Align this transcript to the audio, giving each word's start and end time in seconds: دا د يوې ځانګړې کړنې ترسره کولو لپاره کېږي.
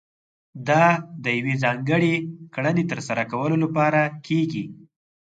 دا 0.67 0.85
د 1.23 1.25
يوې 1.37 1.55
ځانګړې 1.63 2.15
کړنې 2.55 2.83
ترسره 2.91 3.23
کولو 3.31 3.55
لپاره 3.63 4.01
کېږي. 4.27 4.65